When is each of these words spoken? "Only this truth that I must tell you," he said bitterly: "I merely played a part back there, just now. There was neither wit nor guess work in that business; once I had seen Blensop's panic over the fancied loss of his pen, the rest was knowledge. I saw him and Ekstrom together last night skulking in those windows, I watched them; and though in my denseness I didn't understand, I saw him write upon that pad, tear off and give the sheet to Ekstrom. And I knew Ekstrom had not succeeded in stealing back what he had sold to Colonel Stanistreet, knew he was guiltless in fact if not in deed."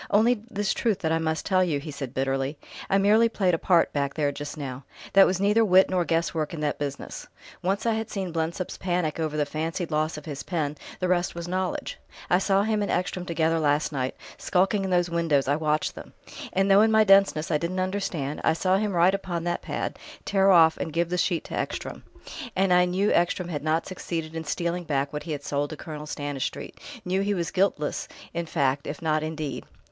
"Only 0.09 0.41
this 0.49 0.73
truth 0.73 0.97
that 1.01 1.11
I 1.11 1.19
must 1.19 1.45
tell 1.45 1.63
you," 1.63 1.79
he 1.79 1.91
said 1.91 2.15
bitterly: 2.15 2.57
"I 2.89 2.97
merely 2.97 3.29
played 3.29 3.53
a 3.53 3.59
part 3.59 3.93
back 3.93 4.15
there, 4.15 4.31
just 4.31 4.57
now. 4.57 4.83
There 5.13 5.27
was 5.27 5.39
neither 5.39 5.63
wit 5.63 5.91
nor 5.91 6.05
guess 6.05 6.33
work 6.33 6.55
in 6.55 6.59
that 6.61 6.79
business; 6.79 7.27
once 7.61 7.85
I 7.85 7.93
had 7.93 8.09
seen 8.09 8.31
Blensop's 8.33 8.79
panic 8.79 9.19
over 9.19 9.37
the 9.37 9.45
fancied 9.45 9.91
loss 9.91 10.17
of 10.17 10.25
his 10.25 10.41
pen, 10.41 10.75
the 10.99 11.07
rest 11.07 11.35
was 11.35 11.47
knowledge. 11.47 11.99
I 12.31 12.39
saw 12.39 12.63
him 12.63 12.81
and 12.81 12.89
Ekstrom 12.89 13.27
together 13.27 13.59
last 13.59 13.91
night 13.91 14.15
skulking 14.39 14.83
in 14.83 14.89
those 14.89 15.11
windows, 15.11 15.47
I 15.47 15.55
watched 15.55 15.93
them; 15.93 16.13
and 16.51 16.71
though 16.71 16.81
in 16.81 16.89
my 16.91 17.03
denseness 17.03 17.51
I 17.51 17.59
didn't 17.59 17.79
understand, 17.79 18.41
I 18.43 18.53
saw 18.53 18.77
him 18.77 18.93
write 18.93 19.13
upon 19.13 19.43
that 19.43 19.61
pad, 19.61 19.99
tear 20.25 20.49
off 20.49 20.77
and 20.77 20.91
give 20.91 21.09
the 21.09 21.17
sheet 21.19 21.43
to 21.43 21.53
Ekstrom. 21.55 22.01
And 22.55 22.73
I 22.73 22.85
knew 22.85 23.11
Ekstrom 23.13 23.49
had 23.49 23.63
not 23.63 23.85
succeeded 23.85 24.35
in 24.35 24.45
stealing 24.45 24.85
back 24.85 25.13
what 25.13 25.21
he 25.29 25.33
had 25.33 25.43
sold 25.43 25.69
to 25.69 25.77
Colonel 25.77 26.07
Stanistreet, 26.07 26.79
knew 27.05 27.21
he 27.21 27.35
was 27.35 27.51
guiltless 27.51 28.07
in 28.33 28.47
fact 28.47 28.87
if 28.87 28.99
not 29.03 29.21
in 29.21 29.35
deed." 29.35 29.63